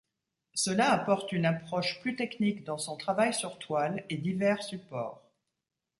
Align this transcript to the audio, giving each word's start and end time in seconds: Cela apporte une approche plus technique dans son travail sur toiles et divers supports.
Cela 0.55 0.91
apporte 0.93 1.31
une 1.31 1.45
approche 1.45 2.01
plus 2.01 2.15
technique 2.15 2.63
dans 2.63 2.79
son 2.79 2.97
travail 2.97 3.35
sur 3.35 3.59
toiles 3.59 4.03
et 4.09 4.17
divers 4.17 4.63
supports. 4.63 5.29